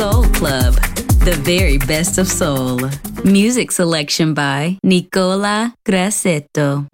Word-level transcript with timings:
Club, 0.00 0.76
the 1.26 1.38
very 1.44 1.76
best 1.76 2.16
of 2.16 2.26
soul. 2.26 2.80
Music 3.22 3.70
selection 3.70 4.32
by 4.32 4.78
Nicola 4.82 5.74
Grassetto. 5.84 6.86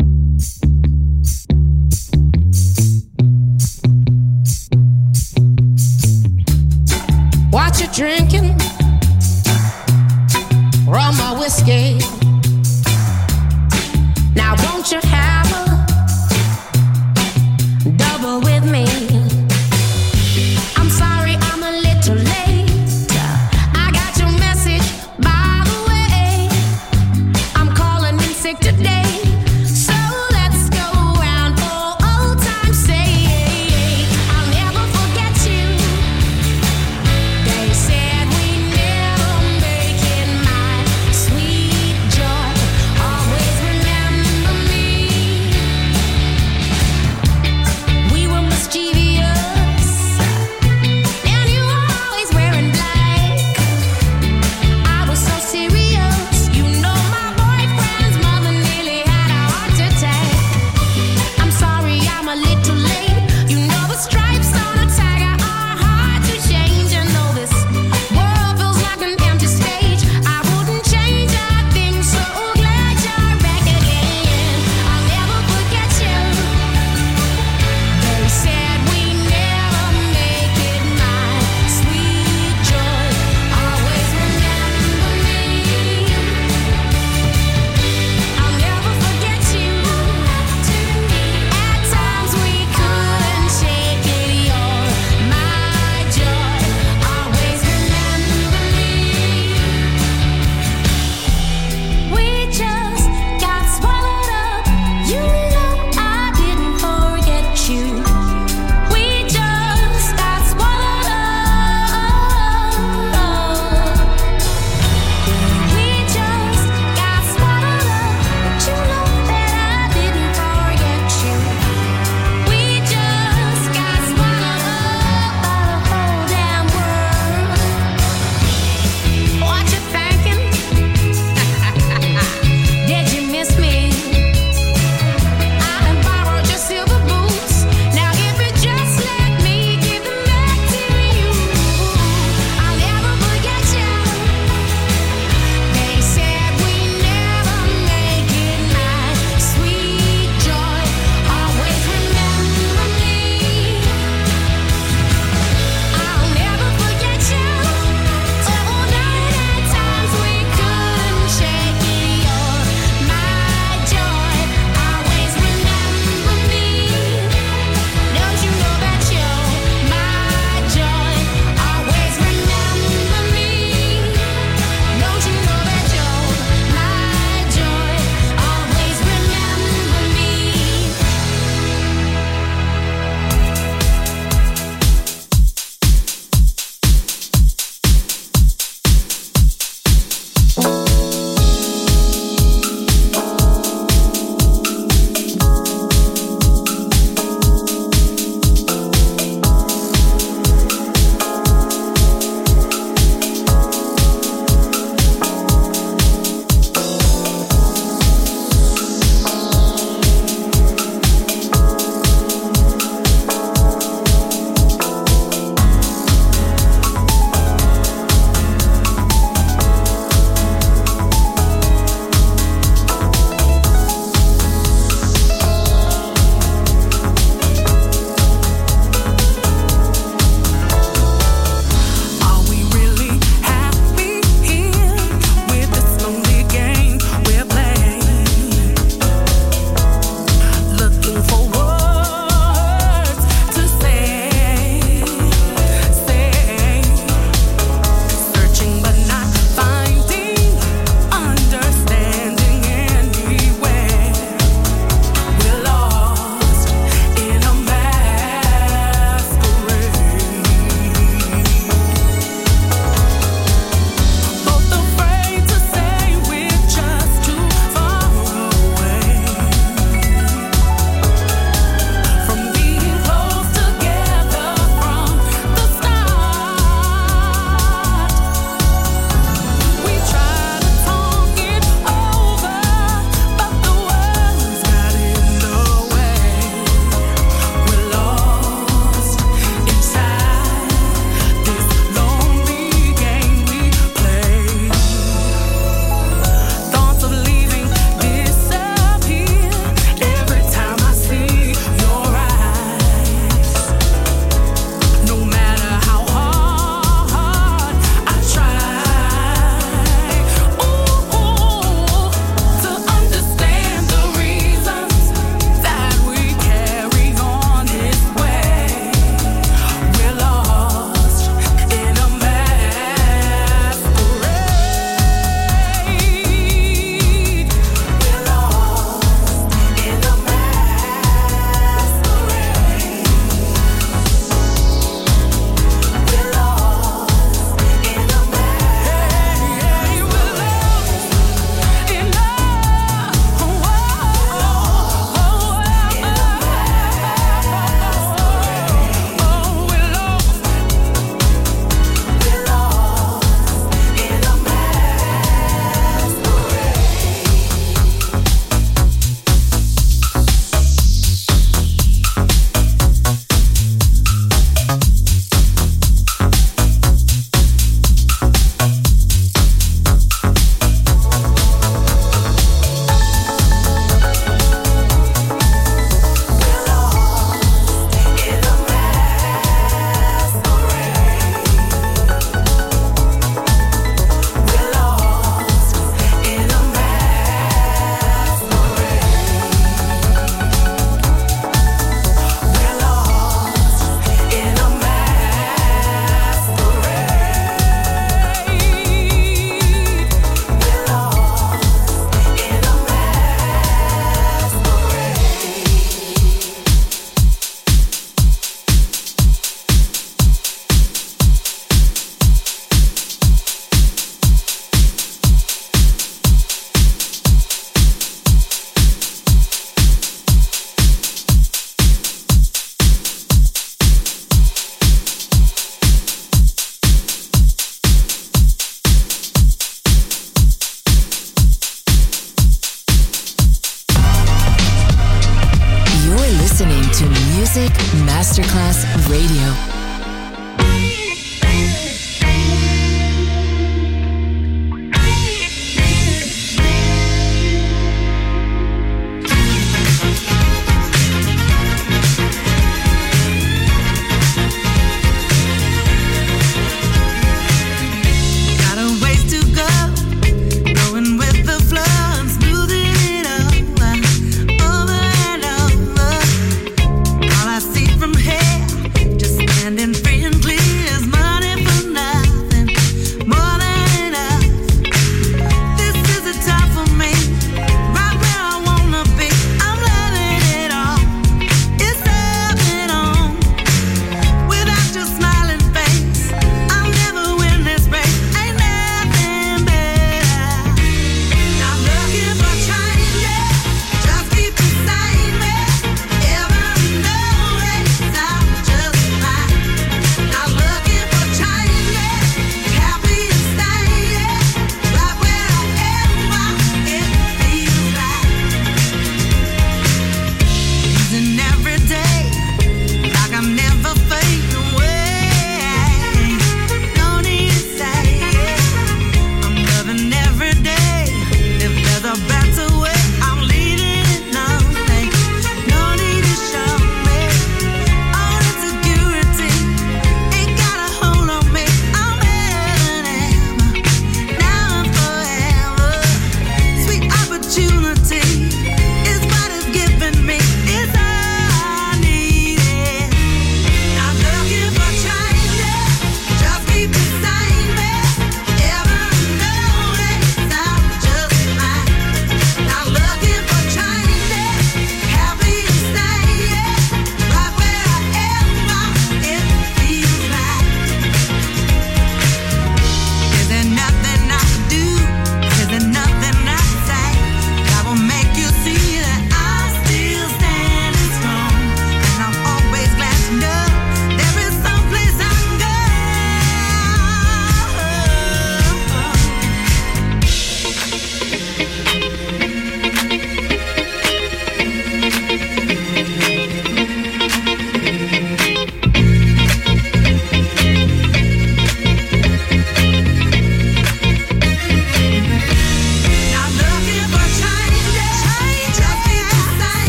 What 7.50 7.80
you 7.80 7.86
drinking? 7.94 8.58
Rum 10.88 11.14
or 11.20 11.38
whiskey? 11.38 11.98
Now 14.34 14.56
won't 14.64 14.90
you 14.90 14.98
have 15.04 15.25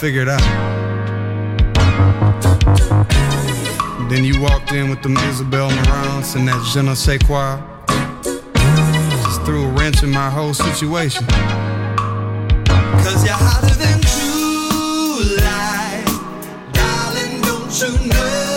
Figured 0.00 0.30
out. 0.30 0.40
Then 4.08 4.24
you 4.24 4.40
walked 4.40 4.72
in 4.72 4.88
with 4.88 5.02
the 5.02 5.10
Isabel 5.28 5.68
Marants 5.70 6.36
and 6.36 6.48
that 6.48 6.58
je 6.72 6.80
ne 6.80 6.94
sais 6.94 7.18
quoi. 7.18 7.58
Just 9.24 9.42
threw 9.44 9.66
a 9.66 9.68
wrench 9.72 10.02
in 10.02 10.10
my 10.10 10.30
whole 10.30 10.54
situation. 10.54 11.26
Cause 13.04 13.24
you're 13.26 13.34
hotter 13.34 13.74
than 13.74 14.00
July. 15.20 16.02
Darling, 16.72 17.42
don't 17.42 17.70
you 17.82 18.08
know 18.08 18.49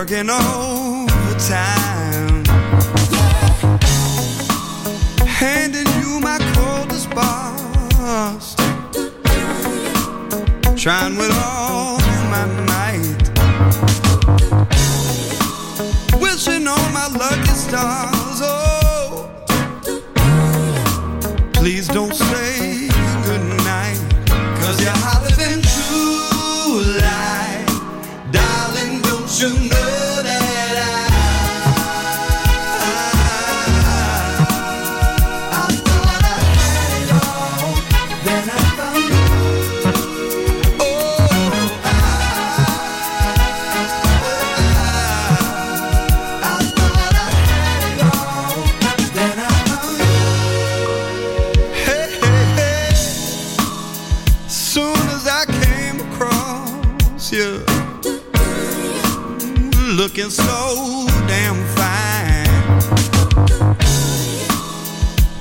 working 0.00 0.30
overtime. 0.30 1.92
Handing 5.26 5.86
you 6.00 6.20
my 6.20 6.38
coldest 6.54 7.10
bars. 7.10 8.54
Trying 10.82 11.16
with 11.18 11.30
all 11.44 11.98
my 12.34 12.46
might. 12.70 13.24
Wishing 16.18 16.66
on 16.66 16.86
my 16.94 17.08
lucky 17.22 17.54
stars. 17.66 18.40
Oh, 18.42 19.28
please 21.52 21.88
don't 21.88 22.14
say 22.14 22.39
looking 60.00 60.30
so 60.30 61.06
damn 61.28 61.62
fine. 61.76 62.48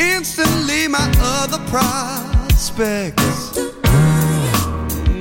Instantly, 0.02 0.86
my 0.90 1.10
other 1.20 1.60
prospects 1.70 3.58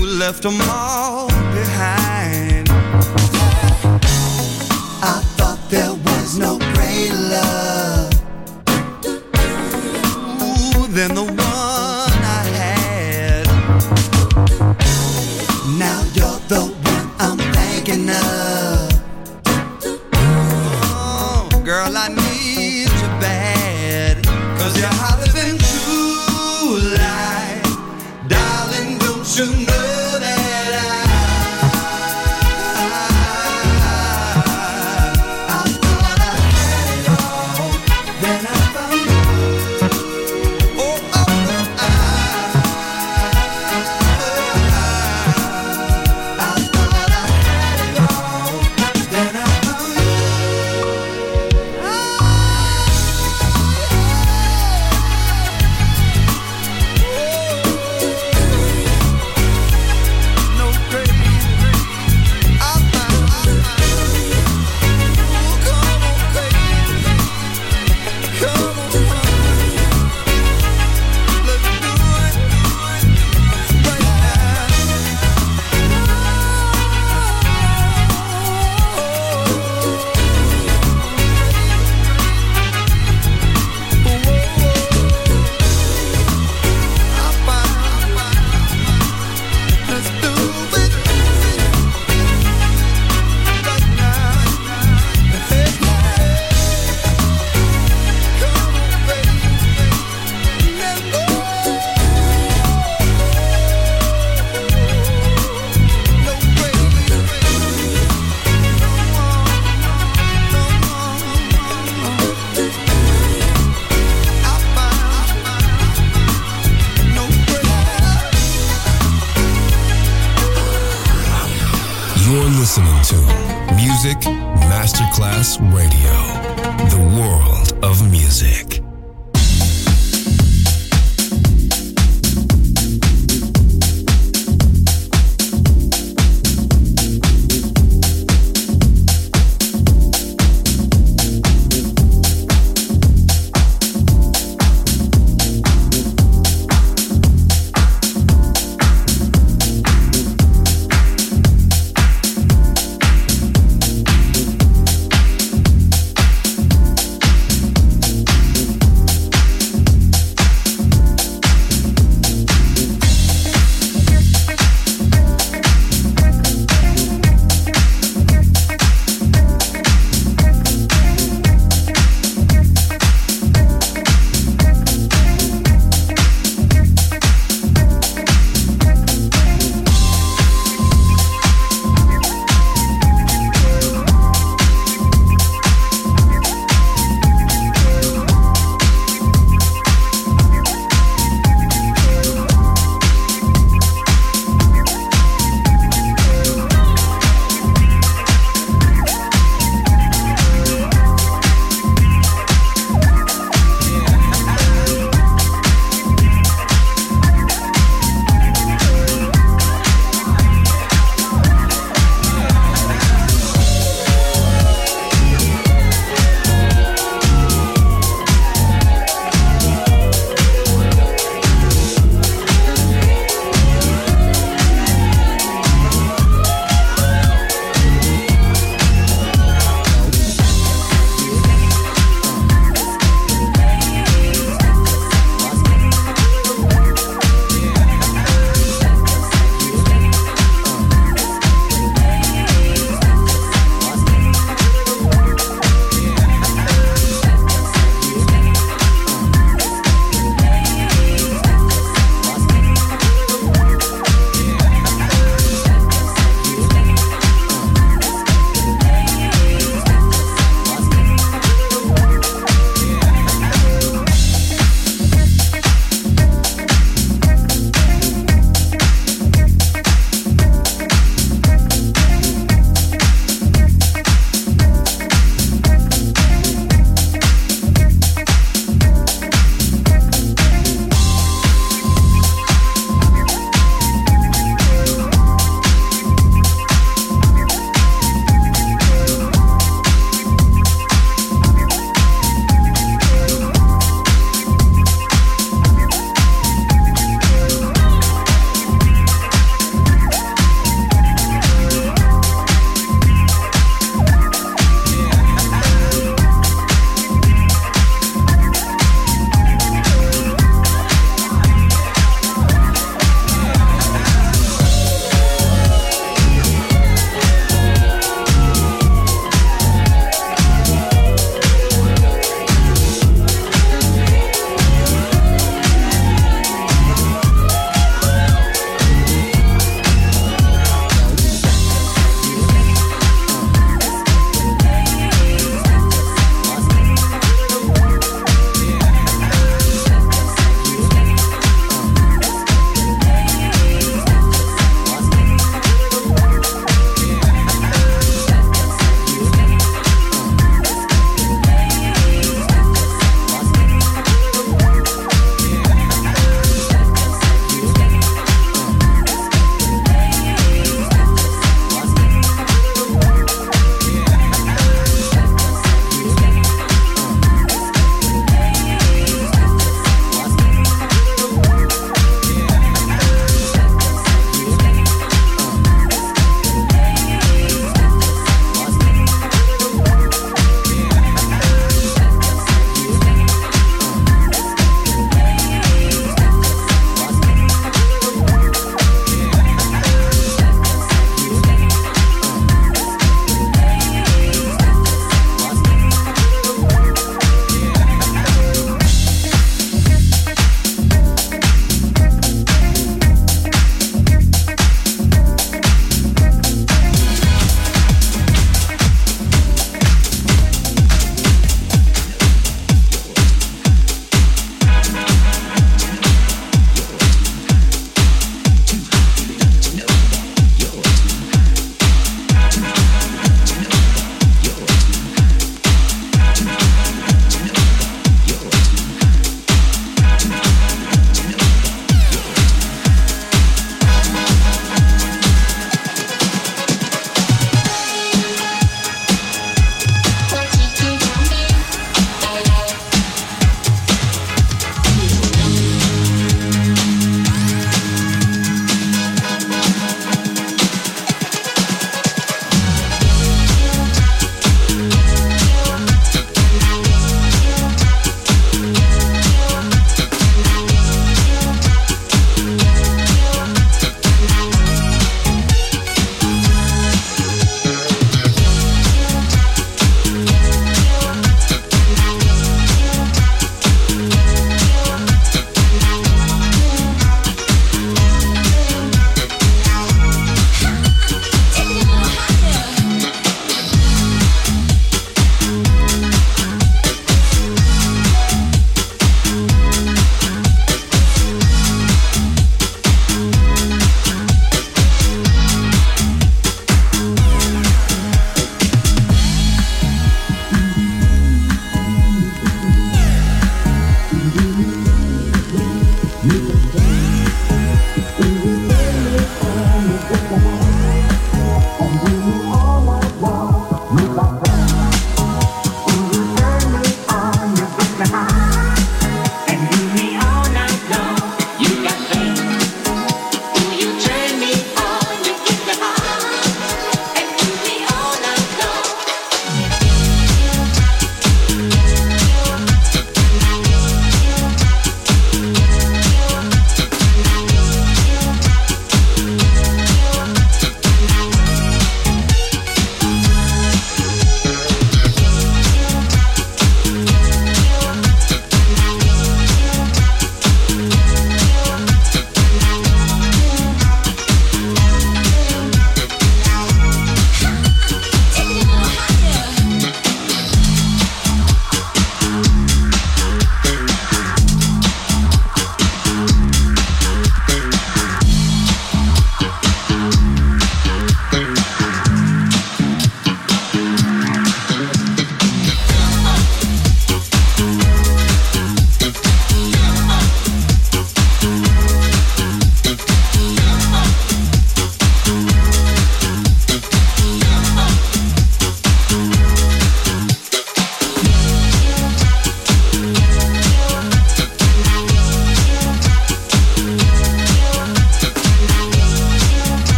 left 0.00 0.42
them 0.42 0.60
all 0.62 1.28
behind. 1.28 2.09